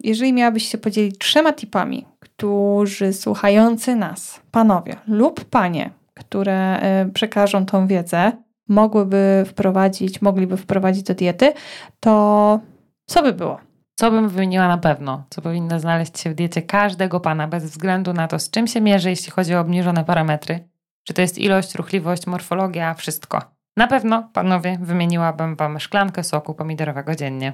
jeżeli 0.00 0.32
miałabyś 0.32 0.68
się 0.68 0.78
podzielić 0.78 1.18
trzema 1.18 1.52
tipami, 1.52 2.06
którzy 2.20 3.12
słuchający 3.12 3.96
nas, 3.96 4.40
panowie 4.50 4.96
lub 5.06 5.44
panie, 5.44 5.90
które 6.14 6.80
e, 6.80 7.10
przekażą 7.14 7.66
tą 7.66 7.86
wiedzę, 7.86 8.32
mogłyby 8.68 9.44
wprowadzić, 9.46 10.22
mogliby 10.22 10.56
wprowadzić 10.56 11.02
do 11.02 11.14
diety, 11.14 11.52
to 12.00 12.60
co 13.06 13.22
by 13.22 13.32
było? 13.32 13.60
Co 13.94 14.10
bym 14.10 14.28
wymieniła 14.28 14.68
na 14.68 14.78
pewno, 14.78 15.24
co 15.30 15.42
powinno 15.42 15.80
znaleźć 15.80 16.18
się 16.18 16.30
w 16.30 16.34
diecie 16.34 16.62
każdego 16.62 17.20
pana, 17.20 17.48
bez 17.48 17.64
względu 17.64 18.12
na 18.12 18.28
to, 18.28 18.38
z 18.38 18.50
czym 18.50 18.66
się 18.66 18.80
mierzy, 18.80 19.10
jeśli 19.10 19.32
chodzi 19.32 19.54
o 19.54 19.60
obniżone 19.60 20.04
parametry, 20.04 20.68
czy 21.04 21.14
to 21.14 21.22
jest 21.22 21.38
ilość, 21.38 21.74
ruchliwość, 21.74 22.26
morfologia, 22.26 22.94
wszystko. 22.94 23.40
Na 23.76 23.86
pewno, 23.86 24.30
panowie, 24.32 24.78
wymieniłabym 24.82 25.56
wam 25.56 25.80
szklankę 25.80 26.24
soku 26.24 26.54
pomidorowego 26.54 27.14
dziennie. 27.14 27.52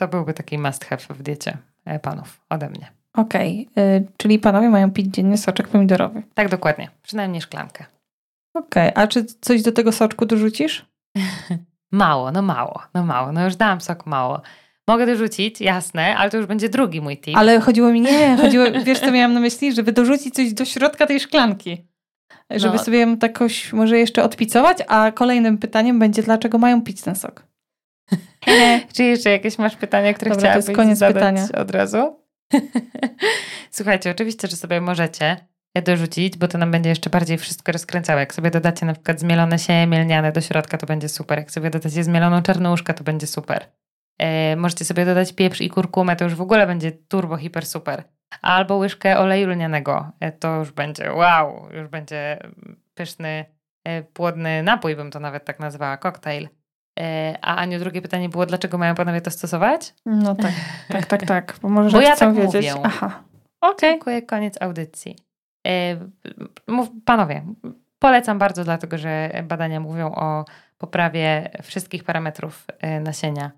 To 0.00 0.08
byłby 0.08 0.34
taki 0.34 0.58
must 0.58 0.84
have 0.84 1.02
w 1.10 1.22
diecie 1.22 1.58
e, 1.84 1.98
panów 1.98 2.40
ode 2.48 2.70
mnie. 2.70 2.92
Okej, 3.12 3.68
okay. 3.72 4.06
czyli 4.16 4.38
panowie 4.38 4.70
mają 4.70 4.90
pić 4.90 5.06
dziennie 5.14 5.38
soczek 5.38 5.68
pomidorowy. 5.68 6.22
Tak, 6.34 6.48
dokładnie. 6.48 6.90
Przynajmniej 7.02 7.40
szklankę. 7.40 7.84
Okej, 8.54 8.90
okay. 8.90 9.04
a 9.04 9.06
czy 9.06 9.24
coś 9.24 9.62
do 9.62 9.72
tego 9.72 9.92
soczku 9.92 10.26
dorzucisz? 10.26 10.86
mało, 11.92 12.32
no 12.32 12.42
mało, 12.42 12.82
no 12.94 13.04
mało. 13.04 13.32
No 13.32 13.44
już 13.44 13.56
dałam 13.56 13.80
sok 13.80 14.06
mało. 14.06 14.42
Mogę 14.86 15.06
dorzucić, 15.06 15.60
jasne, 15.60 16.16
ale 16.16 16.30
to 16.30 16.36
już 16.36 16.46
będzie 16.46 16.68
drugi 16.68 17.00
mój 17.00 17.18
tip. 17.18 17.36
Ale 17.36 17.60
chodziło 17.60 17.90
mi, 17.90 18.00
nie, 18.00 18.36
chodziło, 18.42 18.64
wiesz 18.84 19.00
co 19.00 19.12
miałam 19.12 19.34
na 19.34 19.40
myśli, 19.40 19.74
żeby 19.74 19.92
dorzucić 19.92 20.34
coś 20.34 20.52
do 20.52 20.64
środka 20.64 21.06
tej 21.06 21.20
szklanki. 21.20 21.86
Żeby 22.50 22.76
no. 22.76 22.84
sobie 22.84 22.98
ją 23.00 23.16
jakoś 23.22 23.72
może 23.72 23.98
jeszcze 23.98 24.24
odpicować, 24.24 24.78
a 24.88 25.12
kolejnym 25.12 25.58
pytaniem 25.58 25.98
będzie, 25.98 26.22
dlaczego 26.22 26.58
mają 26.58 26.82
pić 26.82 27.02
ten 27.02 27.14
sok? 27.14 27.49
Czy 28.94 29.04
jeszcze 29.04 29.30
jakieś 29.30 29.58
masz 29.58 29.76
pytania, 29.76 30.14
które 30.14 30.30
Dobra, 30.30 30.40
chciałabyś 30.42 30.64
to 30.64 30.70
jest 30.70 30.76
koniec 30.76 30.98
zadać 30.98 31.14
pytania. 31.14 31.62
od 31.62 31.70
razu? 31.70 32.20
Słuchajcie, 33.70 34.10
oczywiście, 34.10 34.48
że 34.48 34.56
sobie 34.56 34.80
możecie 34.80 35.36
dorzucić, 35.84 36.38
bo 36.38 36.48
to 36.48 36.58
nam 36.58 36.70
będzie 36.70 36.90
jeszcze 36.90 37.10
bardziej 37.10 37.38
wszystko 37.38 37.72
rozkręcało. 37.72 38.20
Jak 38.20 38.34
sobie 38.34 38.50
dodacie 38.50 38.86
na 38.86 38.92
przykład 38.92 39.20
zmielone 39.20 39.58
siemię 39.58 40.00
lniane 40.00 40.32
do 40.32 40.40
środka, 40.40 40.78
to 40.78 40.86
będzie 40.86 41.08
super. 41.08 41.38
Jak 41.38 41.50
sobie 41.50 41.70
dodacie 41.70 42.04
zmieloną 42.04 42.42
czarnuszkę, 42.42 42.94
to 42.94 43.04
będzie 43.04 43.26
super. 43.26 43.66
E, 44.18 44.56
możecie 44.56 44.84
sobie 44.84 45.04
dodać 45.04 45.32
pieprz 45.32 45.60
i 45.60 45.70
kurkumę, 45.70 46.16
to 46.16 46.24
już 46.24 46.34
w 46.34 46.40
ogóle 46.40 46.66
będzie 46.66 46.92
turbo, 46.92 47.36
hiper, 47.36 47.66
super. 47.66 48.04
Albo 48.42 48.76
łyżkę 48.76 49.18
oleju 49.18 49.48
lnianego, 49.48 50.12
e, 50.20 50.32
to 50.32 50.56
już 50.56 50.72
będzie 50.72 51.12
wow, 51.12 51.68
już 51.72 51.88
będzie 51.88 52.38
pyszny, 52.94 53.44
e, 53.84 54.02
płodny 54.02 54.62
napój, 54.62 54.96
bym 54.96 55.10
to 55.10 55.20
nawet 55.20 55.44
tak 55.44 55.60
nazwała, 55.60 55.96
koktajl. 55.96 56.48
E, 57.00 57.38
a 57.42 57.56
Aniu, 57.56 57.78
drugie 57.78 58.02
pytanie 58.02 58.28
było, 58.28 58.46
dlaczego 58.46 58.78
mają 58.78 58.94
panowie 58.94 59.20
to 59.20 59.30
stosować? 59.30 59.94
No 60.06 60.34
tak, 60.34 60.52
tak, 60.88 61.06
tak, 61.06 61.26
tak. 61.26 61.56
Bo 61.62 61.68
może 61.78 61.90
bo 61.90 62.00
ja 62.00 62.16
tak 62.16 62.34
wiedzieć. 62.34 62.74
mówię. 62.74 62.80
Aha. 62.84 63.22
Okej. 63.60 63.74
Okay. 63.74 63.90
Dziękuję, 63.90 64.22
koniec 64.22 64.62
audycji. 64.62 65.16
Mów, 66.66 66.88
panowie, 67.04 67.42
polecam 67.98 68.38
bardzo, 68.38 68.64
dlatego 68.64 68.98
że 68.98 69.30
badania 69.44 69.80
mówią 69.80 70.12
o 70.14 70.44
poprawie 70.78 71.50
wszystkich 71.62 72.04
parametrów 72.04 72.66
nasienia 73.00 73.50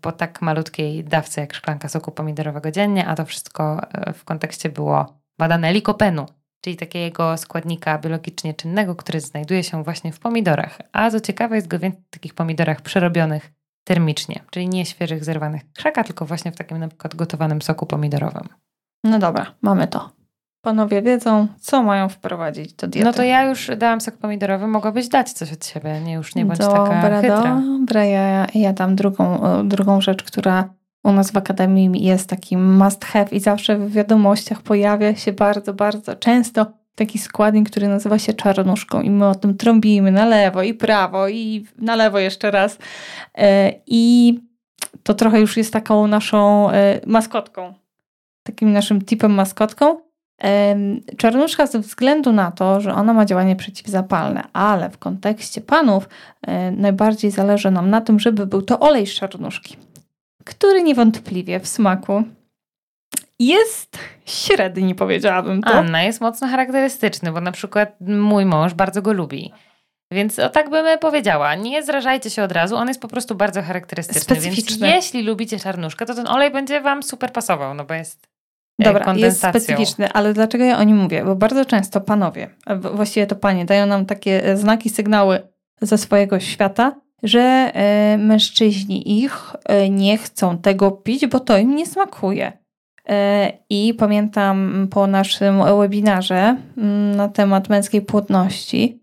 po 0.00 0.12
tak 0.12 0.42
malutkiej 0.42 1.04
dawce 1.04 1.40
jak 1.40 1.54
szklanka 1.54 1.88
soku 1.88 2.12
pomidorowego 2.12 2.70
dziennie, 2.70 3.06
a 3.06 3.14
to 3.14 3.24
wszystko 3.24 3.80
w 4.14 4.24
kontekście 4.24 4.68
było 4.68 5.18
badane 5.38 5.72
likopenu, 5.72 6.26
czyli 6.60 6.76
takiego 6.76 7.36
składnika 7.36 7.98
biologicznie 7.98 8.54
czynnego, 8.54 8.94
który 8.94 9.20
znajduje 9.20 9.64
się 9.64 9.84
właśnie 9.84 10.12
w 10.12 10.18
pomidorach. 10.18 10.78
A 10.92 11.10
co 11.10 11.20
ciekawe, 11.20 11.56
jest 11.56 11.68
go 11.68 11.78
więcej 11.78 12.02
w 12.06 12.10
takich 12.10 12.34
pomidorach 12.34 12.80
przerobionych 12.80 13.52
termicznie, 13.84 14.40
czyli 14.50 14.68
nie 14.68 14.86
świeżych, 14.86 15.24
zerwanych 15.24 15.72
krzaka, 15.72 16.04
tylko 16.04 16.26
właśnie 16.26 16.52
w 16.52 16.56
takim 16.56 16.78
na 16.78 16.88
przykład 16.88 17.14
gotowanym 17.14 17.62
soku 17.62 17.86
pomidorowym. 17.86 18.48
No 19.04 19.18
dobra, 19.18 19.54
mamy 19.62 19.88
to. 19.88 20.10
Panowie 20.64 21.02
wiedzą, 21.02 21.46
co 21.60 21.82
mają 21.82 22.08
wprowadzić 22.08 22.72
do 22.72 22.88
diety. 22.88 23.04
No 23.04 23.12
to 23.12 23.22
ja 23.22 23.44
już 23.44 23.70
dałam 23.76 24.00
sok 24.00 24.16
pomidorowy, 24.16 24.66
mogłabyś 24.66 25.08
dać 25.08 25.32
coś 25.32 25.52
od 25.52 25.66
siebie, 25.66 26.00
nie 26.00 26.12
już 26.12 26.34
nie 26.34 26.44
bądź 26.44 26.58
dobra, 26.58 26.86
taka 26.86 27.20
chytra. 27.20 27.62
Dobra, 27.80 28.04
ja, 28.04 28.46
ja 28.54 28.72
dam 28.72 28.96
drugą, 28.96 29.40
drugą 29.68 30.00
rzecz, 30.00 30.22
która 30.22 30.68
u 31.04 31.12
nas 31.12 31.30
w 31.30 31.36
Akademii 31.36 32.04
jest 32.04 32.28
taki 32.28 32.56
must 32.56 33.04
have 33.04 33.26
i 33.32 33.40
zawsze 33.40 33.78
w 33.78 33.92
wiadomościach 33.92 34.62
pojawia 34.62 35.16
się 35.16 35.32
bardzo, 35.32 35.74
bardzo 35.74 36.16
często 36.16 36.66
taki 36.94 37.18
składnik, 37.18 37.70
który 37.70 37.88
nazywa 37.88 38.18
się 38.18 38.32
czarnuszką 38.32 39.00
i 39.00 39.10
my 39.10 39.28
o 39.28 39.34
tym 39.34 39.56
trąbimy 39.56 40.12
na 40.12 40.26
lewo 40.26 40.62
i 40.62 40.74
prawo 40.74 41.28
i 41.28 41.66
na 41.78 41.96
lewo 41.96 42.18
jeszcze 42.18 42.50
raz. 42.50 42.78
E, 43.38 43.72
I 43.86 44.34
to 45.02 45.14
trochę 45.14 45.40
już 45.40 45.56
jest 45.56 45.72
taką 45.72 46.06
naszą 46.06 46.70
e, 46.70 47.00
maskotką, 47.06 47.74
takim 48.42 48.72
naszym 48.72 49.04
typem 49.04 49.32
maskotką. 49.32 50.08
Czarnuszka 51.16 51.66
ze 51.66 51.78
względu 51.78 52.32
na 52.32 52.50
to, 52.50 52.80
że 52.80 52.94
ona 52.94 53.12
ma 53.12 53.24
działanie 53.24 53.56
przeciwzapalne, 53.56 54.44
ale 54.52 54.90
w 54.90 54.98
kontekście 54.98 55.60
panów 55.60 56.08
e, 56.46 56.70
najbardziej 56.70 57.30
zależy 57.30 57.70
nam 57.70 57.90
na 57.90 58.00
tym, 58.00 58.20
żeby 58.20 58.46
był 58.46 58.62
to 58.62 58.80
olej 58.80 59.06
z 59.06 59.14
czarnuszki 59.14 59.76
który 60.48 60.82
niewątpliwie 60.82 61.60
w 61.60 61.68
smaku 61.68 62.22
jest 63.38 63.98
średni, 64.26 64.94
powiedziałabym 64.94 65.62
to. 65.62 65.70
Anna 65.70 66.02
jest 66.02 66.20
mocno 66.20 66.48
charakterystyczny, 66.48 67.32
bo 67.32 67.40
na 67.40 67.52
przykład 67.52 67.96
mój 68.00 68.44
mąż 68.44 68.74
bardzo 68.74 69.02
go 69.02 69.12
lubi. 69.12 69.52
Więc 70.12 70.38
o 70.38 70.48
tak 70.48 70.70
bym 70.70 70.98
powiedziała. 70.98 71.54
Nie 71.54 71.82
zrażajcie 71.82 72.30
się 72.30 72.42
od 72.42 72.52
razu, 72.52 72.76
on 72.76 72.88
jest 72.88 73.00
po 73.00 73.08
prostu 73.08 73.34
bardzo 73.34 73.62
charakterystyczny. 73.62 74.20
Specyficzny. 74.20 74.86
Więc 74.86 75.04
jeśli 75.04 75.22
lubicie 75.22 75.58
czarnuszkę, 75.58 76.06
to 76.06 76.14
ten 76.14 76.28
olej 76.28 76.50
będzie 76.50 76.80
wam 76.80 77.02
super 77.02 77.32
pasował, 77.32 77.74
no 77.74 77.84
bo 77.84 77.94
jest 77.94 78.28
e, 78.80 78.84
Dobra, 78.84 79.14
jest 79.14 79.38
specyficzny, 79.38 80.12
ale 80.12 80.34
dlaczego 80.34 80.64
ja 80.64 80.78
o 80.78 80.82
nim 80.82 80.96
mówię? 80.96 81.24
Bo 81.24 81.34
bardzo 81.34 81.64
często 81.64 82.00
panowie, 82.00 82.50
właściwie 82.94 83.26
to 83.26 83.36
panie, 83.36 83.64
dają 83.64 83.86
nam 83.86 84.06
takie 84.06 84.44
e, 84.44 84.56
znaki, 84.56 84.90
sygnały 84.90 85.48
ze 85.80 85.98
swojego 85.98 86.40
świata, 86.40 87.00
że 87.22 87.40
e, 87.40 88.18
mężczyźni 88.18 89.24
ich 89.24 89.52
e, 89.64 89.90
nie 89.90 90.18
chcą 90.18 90.58
tego 90.58 90.90
pić, 90.90 91.26
bo 91.26 91.40
to 91.40 91.58
im 91.58 91.76
nie 91.76 91.86
smakuje. 91.86 92.52
E, 93.08 93.52
I 93.70 93.94
pamiętam 93.94 94.88
po 94.90 95.06
naszym 95.06 95.78
webinarze 95.78 96.56
mm, 96.76 97.16
na 97.16 97.28
temat 97.28 97.68
męskiej 97.68 98.02
płodności, 98.02 99.02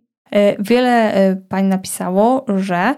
wiele 0.60 1.14
pań 1.50 1.66
napisało, 1.66 2.46
że 2.58 2.96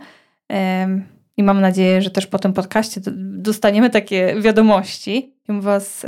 i 1.38 1.44
mam 1.44 1.62
nadzieję, 1.62 2.02
że 2.02 2.10
też 2.10 2.28
po 2.28 2.40
tym 2.40 2.54
podcaście 2.54 3.02
dostaniemy 3.18 3.90
takie 3.90 4.36
wiadomości. 4.42 5.36
I 5.50 5.62
was 5.62 6.06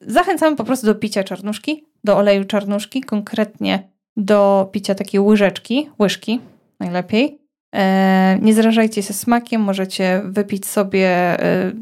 zachęcamy 0.00 0.56
po 0.56 0.64
prostu 0.64 0.86
do 0.86 0.94
picia 0.94 1.24
czarnuszki, 1.24 1.84
do 2.04 2.16
oleju 2.16 2.44
czarnuszki, 2.44 3.00
konkretnie 3.00 3.88
do 4.16 4.68
picia 4.72 4.94
takiej 4.94 5.20
łyżeczki, 5.20 5.90
łyżki 6.00 6.40
najlepiej, 6.80 7.47
nie 8.40 8.54
zrażajcie 8.54 9.02
się 9.02 9.12
smakiem, 9.12 9.60
możecie 9.60 10.22
wypić 10.24 10.66
sobie 10.66 11.08
e, 11.08 11.72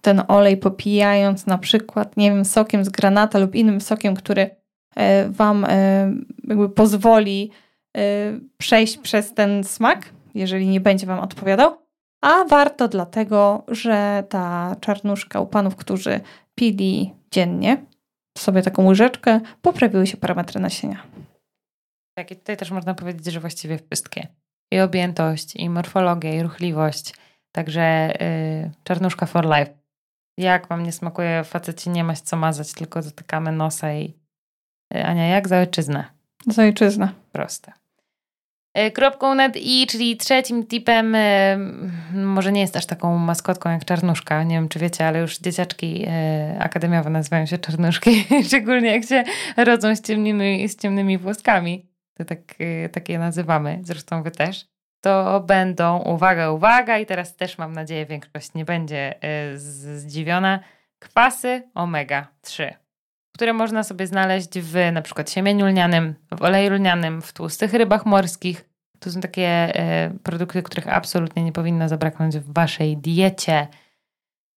ten 0.00 0.22
olej 0.28 0.56
popijając 0.56 1.46
na 1.46 1.58
przykład, 1.58 2.16
nie 2.16 2.30
wiem, 2.30 2.44
sokiem 2.44 2.84
z 2.84 2.88
granata 2.88 3.38
lub 3.38 3.54
innym 3.54 3.80
sokiem, 3.80 4.14
który 4.14 4.50
e, 4.96 5.28
Wam 5.28 5.66
jakby 6.44 6.68
pozwoli 6.68 7.50
przejść 8.58 8.98
przez 8.98 9.34
ten 9.34 9.64
smak, 9.64 10.08
jeżeli 10.34 10.68
nie 10.68 10.80
będzie 10.80 11.06
Wam 11.06 11.20
odpowiadał. 11.20 11.76
A 12.20 12.44
warto 12.44 12.88
dlatego, 12.88 13.64
że 13.68 14.24
ta 14.28 14.76
czarnuszka 14.80 15.40
u 15.40 15.46
panów, 15.46 15.76
którzy 15.76 16.20
pili 16.54 17.14
dziennie 17.30 17.84
sobie 18.38 18.62
taką 18.62 18.86
łyżeczkę, 18.86 19.40
poprawiły 19.62 20.06
się 20.06 20.16
parametry 20.16 20.60
nasienia. 20.60 21.02
Tak, 22.14 22.30
i 22.30 22.36
tutaj 22.36 22.56
też 22.56 22.70
można 22.70 22.94
powiedzieć, 22.94 23.26
że 23.26 23.40
właściwie 23.40 23.78
wszystkie 23.78 24.26
i 24.70 24.80
objętość, 24.80 25.56
i 25.56 25.70
morfologia, 25.70 26.34
i 26.34 26.42
ruchliwość. 26.42 27.14
Także 27.52 28.14
yy, 28.64 28.70
czarnuszka 28.84 29.26
for 29.26 29.44
life. 29.44 29.74
Jak 30.38 30.68
wam 30.68 30.82
nie 30.82 30.92
smakuje, 30.92 31.44
faceci 31.44 31.90
nie 31.90 32.04
ma 32.04 32.14
co 32.14 32.36
mazać, 32.36 32.72
tylko 32.72 33.02
dotykamy 33.02 33.52
nosa 33.52 33.92
i 33.92 34.14
Ania, 34.94 35.26
jak 35.26 35.48
za 35.48 35.58
ojczyznę? 35.58 36.04
Za 36.46 36.62
ojczyznę. 36.62 37.08
Proste. 37.32 37.72
E, 38.74 38.90
kropką 38.90 39.34
nad 39.34 39.56
i, 39.56 39.86
czyli 39.86 40.16
trzecim 40.16 40.66
tipem, 40.66 41.14
e, 41.14 41.58
może 42.14 42.52
nie 42.52 42.60
jest 42.60 42.76
aż 42.76 42.86
taką 42.86 43.18
maskotką 43.18 43.70
jak 43.70 43.84
czarnuszka, 43.84 44.42
nie 44.42 44.54
wiem 44.54 44.68
czy 44.68 44.78
wiecie, 44.78 45.06
ale 45.06 45.18
już 45.18 45.38
dzieciaczki 45.38 46.06
akademiowe 46.58 47.10
nazywają 47.10 47.46
się 47.46 47.58
czarnuszki, 47.58 48.24
szczególnie 48.46 48.92
jak 48.92 49.04
się 49.04 49.24
rodzą 49.56 49.96
z 49.96 50.00
ciemnymi, 50.00 50.68
z 50.68 50.76
ciemnymi 50.76 51.18
włoskami, 51.18 51.89
to 52.24 52.34
tak, 52.34 52.40
takie 52.92 53.18
nazywamy, 53.18 53.80
zresztą 53.82 54.22
wy 54.22 54.30
też, 54.30 54.66
to 55.00 55.40
będą, 55.40 55.98
uwaga, 55.98 56.50
uwaga 56.50 56.98
i 56.98 57.06
teraz 57.06 57.36
też 57.36 57.58
mam 57.58 57.72
nadzieję 57.72 58.06
większość 58.06 58.54
nie 58.54 58.64
będzie 58.64 59.14
zdziwiona, 59.54 60.60
kwasy 60.98 61.62
omega-3 61.74 62.72
które 63.40 63.52
można 63.52 63.82
sobie 63.82 64.06
znaleźć 64.06 64.58
w 64.58 64.92
na 64.92 65.02
przykład 65.02 65.30
siemieniu 65.30 65.66
lnianym, 65.66 66.14
w 66.38 66.42
oleju 66.42 66.70
lnianym, 66.70 67.22
w 67.22 67.32
tłustych 67.32 67.72
rybach 67.72 68.06
morskich. 68.06 68.64
To 68.98 69.10
są 69.10 69.20
takie 69.20 69.46
e, 69.46 70.10
produkty, 70.22 70.62
których 70.62 70.88
absolutnie 70.88 71.44
nie 71.44 71.52
powinno 71.52 71.88
zabraknąć 71.88 72.38
w 72.38 72.52
waszej 72.52 72.96
diecie. 72.96 73.66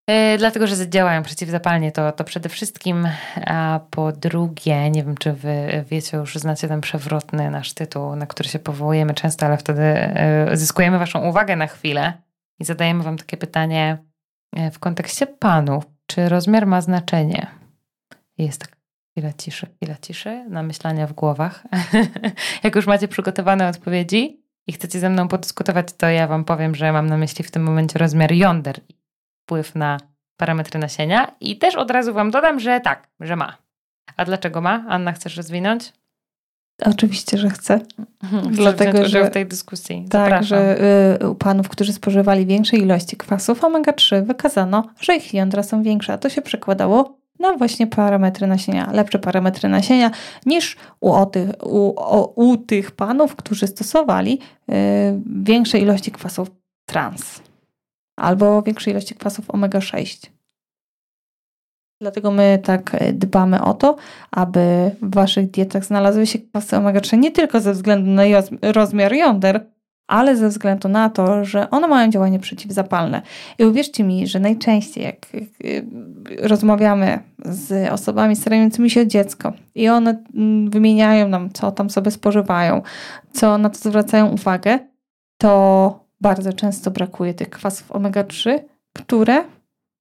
E, 0.08 0.38
dlatego, 0.38 0.68
że 0.68 0.90
działają 0.90 1.24
przeciwzapalnie, 1.24 1.92
to, 1.92 2.12
to 2.12 2.24
przede 2.24 2.50
wszystkim. 2.50 3.08
A 3.46 3.80
po 3.90 4.12
drugie, 4.12 4.90
nie 4.90 5.04
wiem, 5.04 5.18
czy 5.18 5.34
wy 5.34 5.86
wiecie, 5.90 6.18
już 6.18 6.36
znacie 6.36 6.68
ten 6.68 6.82
przewrotny 6.82 7.52
nasz 7.52 7.74
tytuł, 7.74 8.16
na 8.16 8.26
który 8.26 8.50
się 8.50 8.60
powołujemy 8.60 9.14
często, 9.14 9.46
ale 9.46 9.58
wtedy 9.58 9.82
e, 9.82 10.58
zyskujemy 10.58 11.00
waszą 11.00 11.30
uwagę 11.30 11.56
na 11.56 11.68
chwilę 11.68 12.14
i 12.60 12.66
zadajemy 12.66 13.04
wam 13.04 13.18
takie 13.18 13.38
pytanie 13.38 13.98
w 14.72 14.80
kontekście 14.80 15.28
panów. 15.28 15.84
Czy 16.06 16.30
rozmiar 16.30 16.68
ma 16.68 16.82
znaczenie? 16.82 17.48
Jest 18.38 18.62
tak 18.62 18.78
chwila 19.12 19.34
ciszy, 19.34 19.68
chwila 19.76 19.96
ciszy, 20.02 20.46
namyślania 20.50 21.08
w 21.08 21.14
głowach. 21.14 21.64
Jak 22.64 22.76
już 22.76 22.88
macie 22.88 23.08
przygotowane 23.08 23.68
odpowiedzi 23.68 24.44
i 24.68 24.74
chcecie 24.74 25.00
ze 25.00 25.10
mną 25.10 25.28
podyskutować, 25.28 25.88
to 25.98 26.10
ja 26.10 26.28
Wam 26.28 26.46
powiem, 26.46 26.76
że 26.76 26.92
mam 26.92 27.08
na 27.08 27.18
myśli 27.18 27.44
w 27.44 27.52
tym 27.52 27.64
momencie 27.64 28.00
rozmiar 28.00 28.32
jąder 28.32 28.80
wpływ 29.44 29.76
na 29.76 29.98
parametry 30.38 30.80
nasienia. 30.80 31.32
I 31.40 31.58
też 31.58 31.76
od 31.76 31.92
razu 31.92 32.14
Wam 32.14 32.32
dodam, 32.32 32.60
że 32.60 32.80
tak, 32.80 33.08
że 33.20 33.36
ma. 33.36 33.58
A 34.18 34.26
dlaczego 34.26 34.62
ma? 34.62 34.86
Anna, 34.90 35.12
chcesz 35.12 35.38
rozwinąć? 35.38 35.94
Oczywiście, 36.86 37.38
że 37.38 37.50
chcę. 37.50 37.80
Chcesz 38.24 38.56
Dlatego, 38.56 39.06
że 39.06 39.26
w 39.26 39.30
tej 39.30 39.46
dyskusji. 39.46 40.06
Tak, 40.10 40.22
Zapraszam. 40.22 40.58
że 40.58 40.78
y, 41.22 41.30
u 41.30 41.36
panów, 41.36 41.70
którzy 41.70 41.94
spożywali 41.94 42.46
większe 42.46 42.78
ilości 42.78 43.18
kwasów 43.18 43.62
omega-3, 43.62 44.24
wykazano, 44.24 44.90
że 45.00 45.16
ich 45.16 45.34
jądra 45.34 45.64
są 45.64 45.84
większe, 45.84 46.14
a 46.14 46.18
to 46.18 46.30
się 46.30 46.42
przekładało 46.42 47.18
na 47.40 47.58
właśnie 47.58 47.88
parametry 47.88 48.48
nasienia, 48.48 48.92
lepsze 48.92 49.20
parametry 49.20 49.70
nasienia 49.70 50.12
niż 50.46 50.78
u, 51.00 51.26
tych, 51.26 51.50
u, 51.66 51.94
u 52.36 52.58
tych 52.58 52.92
panów, 52.92 53.36
którzy 53.36 53.68
stosowali 53.68 54.40
y, 54.70 54.74
większe 55.26 55.80
ilości 55.80 56.12
kwasów 56.12 56.52
trans 56.86 57.42
albo 58.15 58.62
większe 58.62 58.91
ilości 58.91 59.15
kwasów 59.15 59.48
omega-6. 59.48 60.29
Dlatego 62.01 62.32
my 62.32 62.60
tak 62.63 63.01
y, 63.01 63.13
dbamy 63.13 63.62
o 63.62 63.74
to, 63.74 63.96
aby 64.32 64.91
w 65.01 65.15
waszych 65.15 65.51
dietach 65.51 65.86
znalazły 65.86 66.27
się 66.27 66.39
kwasy 66.39 66.75
omega-3 66.75 67.17
nie 67.17 67.32
tylko 67.32 67.60
ze 67.60 67.74
względu 67.74 68.12
na 68.12 68.24
rozmiar 68.62 69.13
jąder, 69.13 69.65
ale 70.08 70.38
ze 70.38 70.50
względu 70.50 70.89
na 70.89 71.10
to, 71.10 71.46
że 71.46 71.70
one 71.70 71.88
mają 71.88 72.12
działanie 72.12 72.39
przeciwzapalne. 72.39 73.22
I 73.60 73.65
uwierzcie 73.65 74.03
mi, 74.03 74.27
że 74.27 74.39
najczęściej 74.39 75.03
jak 75.03 75.27
rozmawiamy 76.41 77.20
z 77.46 77.91
osobami 77.91 78.36
starającymi 78.36 78.89
się 78.89 79.01
o 79.01 79.05
dziecko 79.05 79.53
i 79.75 79.89
one 79.89 80.24
mm, 80.36 80.70
wymieniają 80.70 81.27
nam, 81.27 81.50
co 81.53 81.72
tam 81.72 81.89
sobie 81.89 82.12
spożywają, 82.12 82.82
co 83.32 83.58
na 83.58 83.70
to 83.70 83.77
zwracają 83.77 84.29
uwagę, 84.29 84.79
to 85.38 86.03
bardzo 86.24 86.54
często 86.54 86.92
brakuje 86.92 87.34
tych 87.34 87.50
kwasów 87.50 87.92
omega-3, 87.92 88.60
które 88.94 89.44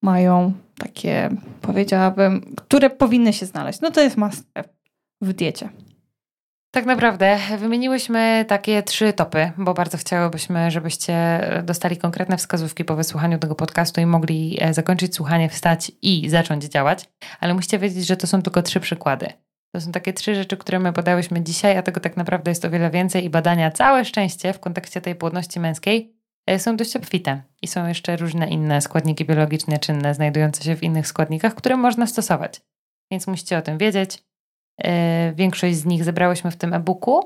mają 0.02 0.52
takie, 0.78 1.30
powiedziałabym, 1.60 2.54
które 2.56 2.90
powinny 2.90 3.32
się 3.32 3.46
znaleźć. 3.46 3.80
No 3.80 3.90
to 3.90 4.00
jest 4.00 4.16
must 4.16 4.44
w 5.20 5.32
diecie. 5.32 5.68
Tak 6.74 6.86
naprawdę 6.86 7.38
wymieniłyśmy 7.58 8.44
takie 8.48 8.82
trzy 8.82 9.12
topy, 9.12 9.52
bo 9.58 9.74
bardzo 9.74 9.98
chciałybyśmy, 9.98 10.70
żebyście 10.70 11.14
dostali 11.64 11.96
konkretne 11.96 12.36
wskazówki 12.36 12.84
po 12.84 12.96
wysłuchaniu 12.96 13.38
tego 13.38 13.54
podcastu 13.54 14.00
i 14.00 14.06
mogli 14.06 14.58
e, 14.60 14.74
zakończyć 14.74 15.14
słuchanie, 15.14 15.48
wstać 15.48 15.92
i 16.02 16.30
zacząć 16.30 16.64
działać. 16.64 17.08
Ale 17.40 17.54
musicie 17.54 17.78
wiedzieć, 17.78 18.06
że 18.06 18.16
to 18.16 18.26
są 18.26 18.42
tylko 18.42 18.62
trzy 18.62 18.80
przykłady. 18.80 19.26
To 19.74 19.80
są 19.80 19.92
takie 19.92 20.12
trzy 20.12 20.34
rzeczy, 20.34 20.56
które 20.56 20.78
my 20.78 20.92
podałyśmy 20.92 21.42
dzisiaj, 21.42 21.76
a 21.76 21.82
tego 21.82 22.00
tak 22.00 22.16
naprawdę 22.16 22.50
jest 22.50 22.64
o 22.64 22.70
wiele 22.70 22.90
więcej 22.90 23.24
i 23.24 23.30
badania 23.30 23.70
całe 23.70 24.04
szczęście 24.04 24.52
w 24.52 24.60
kontekście 24.60 25.00
tej 25.00 25.14
płodności 25.14 25.60
męskiej 25.60 26.16
e, 26.46 26.58
są 26.58 26.76
dość 26.76 26.96
obfite. 26.96 27.42
I 27.62 27.66
są 27.66 27.86
jeszcze 27.86 28.16
różne 28.16 28.48
inne 28.48 28.80
składniki 28.80 29.24
biologiczne 29.24 29.78
czynne 29.78 30.14
znajdujące 30.14 30.64
się 30.64 30.76
w 30.76 30.82
innych 30.82 31.06
składnikach, 31.06 31.54
które 31.54 31.76
można 31.76 32.06
stosować. 32.06 32.60
Więc 33.10 33.26
musicie 33.26 33.58
o 33.58 33.62
tym 33.62 33.78
wiedzieć. 33.78 34.22
E, 34.78 35.32
większość 35.32 35.76
z 35.76 35.84
nich 35.84 36.04
zebrałyśmy 36.04 36.50
w 36.50 36.56
tym 36.56 36.74
e-booku, 36.74 37.20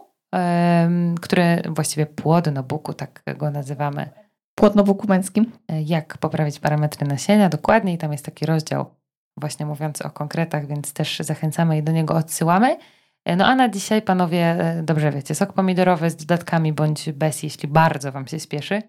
który 1.20 1.62
właściwie 1.68 2.06
płodno 2.06 2.62
booku, 2.62 2.94
tak 2.94 3.22
go 3.36 3.50
nazywamy. 3.50 4.08
Płodno 4.54 4.84
booku 4.84 5.06
męskim. 5.08 5.52
E, 5.68 5.82
jak 5.82 6.18
poprawić 6.18 6.60
parametry 6.60 7.06
nasienia, 7.06 7.48
dokładnie. 7.48 7.92
I 7.92 7.98
tam 7.98 8.12
jest 8.12 8.24
taki 8.24 8.46
rozdział 8.46 8.94
właśnie 9.36 9.66
mówiący 9.66 10.04
o 10.04 10.10
konkretach, 10.10 10.66
więc 10.66 10.92
też 10.92 11.18
zachęcamy 11.20 11.78
i 11.78 11.82
do 11.82 11.92
niego 11.92 12.14
odsyłamy. 12.14 12.76
E, 13.24 13.36
no 13.36 13.46
a 13.46 13.54
na 13.54 13.68
dzisiaj, 13.68 14.02
panowie, 14.02 14.56
dobrze 14.82 15.10
wiecie, 15.10 15.34
sok 15.34 15.52
pomidorowy 15.52 16.10
z 16.10 16.16
dodatkami 16.16 16.72
bądź 16.72 17.12
bez, 17.12 17.42
jeśli 17.42 17.68
bardzo 17.68 18.12
Wam 18.12 18.26
się 18.26 18.40
spieszy. 18.40 18.82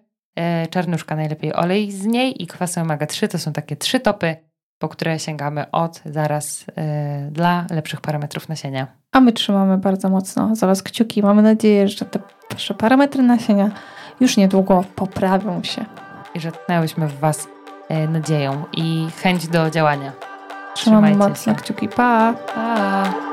Czarnuszka 0.70 1.16
najlepiej 1.16 1.54
olej 1.54 1.92
z 1.92 2.06
niej 2.06 2.42
i 2.42 2.46
kwasy 2.46 2.80
omega-3 2.80 3.28
to 3.28 3.38
są 3.38 3.52
takie 3.52 3.76
trzy 3.76 4.00
topy 4.00 4.36
po 4.78 4.88
które 4.88 5.18
sięgamy 5.18 5.70
od 5.70 6.02
zaraz 6.04 6.64
dla 7.30 7.66
lepszych 7.70 8.00
parametrów 8.00 8.48
nasienia. 8.48 8.86
A 9.12 9.20
my 9.20 9.32
trzymamy 9.32 9.78
bardzo 9.78 10.08
mocno 10.08 10.56
za 10.56 10.66
Was 10.66 10.82
kciuki. 10.82 11.22
Mamy 11.22 11.42
nadzieję, 11.42 11.88
że 11.88 12.04
te 12.04 12.18
Wasze 12.52 12.74
parametry 12.74 13.22
nasienia 13.22 13.70
już 14.20 14.36
niedługo 14.36 14.84
poprawią 14.96 15.62
się. 15.62 15.84
I 16.34 16.40
że 16.40 16.52
tknęłyśmy 16.52 17.08
w 17.08 17.18
Was 17.18 17.48
nadzieją 18.08 18.64
i 18.72 19.08
chęć 19.22 19.48
do 19.48 19.70
działania. 19.70 20.27
Trzymajcie 20.78 21.18
mocno 21.18 21.54
kciuki. 21.54 21.88
Pa! 21.88 22.34
Pa! 22.54 23.27